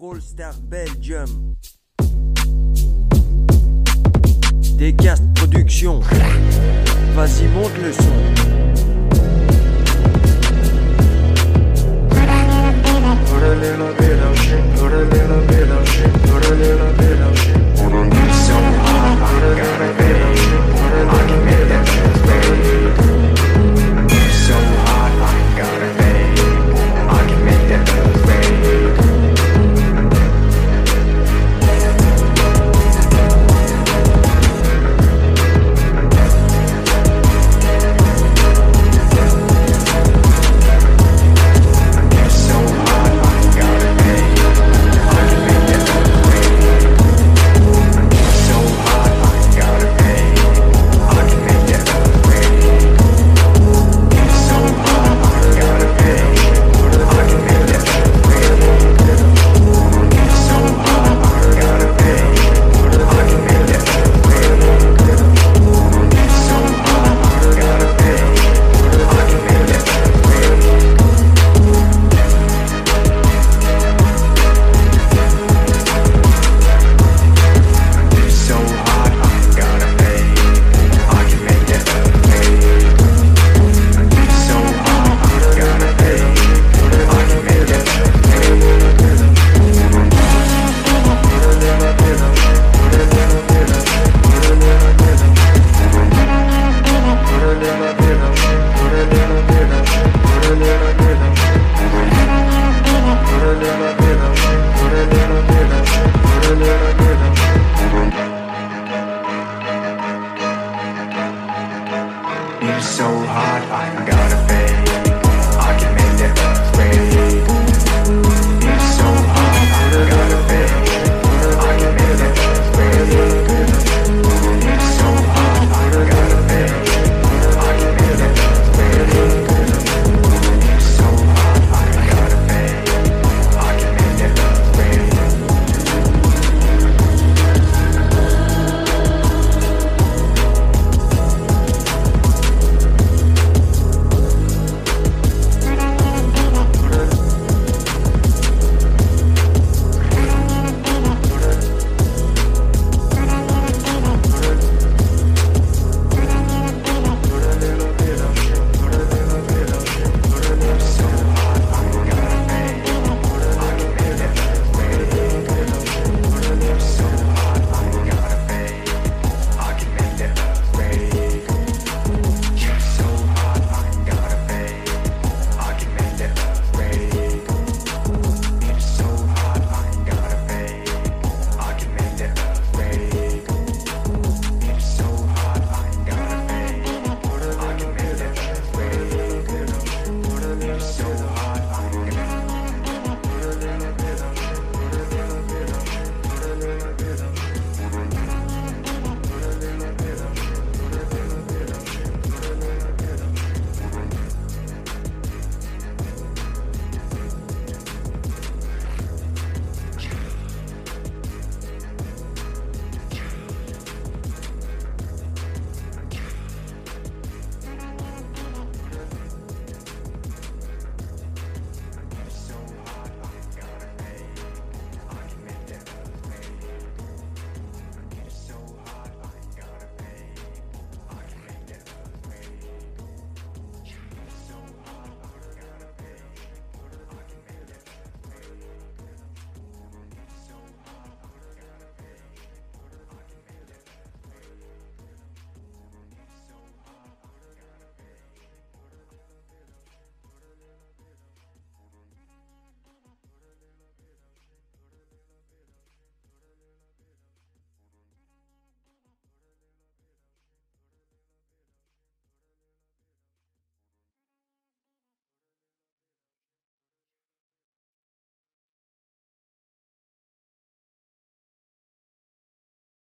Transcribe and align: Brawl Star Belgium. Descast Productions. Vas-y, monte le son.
Brawl 0.00 0.18
Star 0.22 0.54
Belgium. 0.62 1.56
Descast 4.78 5.22
Productions. 5.34 6.00
Vas-y, 7.14 7.46
monte 7.48 7.76
le 7.82 7.92
son. 7.92 8.29